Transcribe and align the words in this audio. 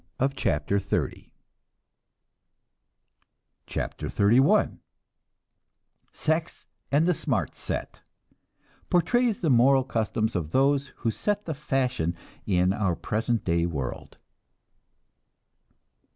CHAPTER 0.35 0.79
XXXI 0.79 1.29
SEX 6.15 6.65
AND 6.91 7.05
THE 7.05 7.13
"SMART 7.13 7.53
SET" 7.53 8.01
(Portrays 8.89 9.41
the 9.41 9.51
moral 9.51 9.83
customs 9.83 10.35
of 10.35 10.49
those 10.49 10.87
who 10.87 11.11
set 11.11 11.45
the 11.45 11.53
fashion 11.53 12.15
in 12.47 12.73
our 12.73 12.95
present 12.95 13.43
day 13.45 13.67
world.) 13.67 14.17